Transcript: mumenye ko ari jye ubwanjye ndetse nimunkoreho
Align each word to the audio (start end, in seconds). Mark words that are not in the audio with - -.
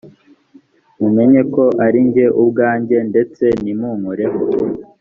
mumenye 0.99 1.41
ko 1.53 1.63
ari 1.85 1.99
jye 2.13 2.25
ubwanjye 2.41 2.97
ndetse 3.09 3.43
nimunkoreho 3.63 4.39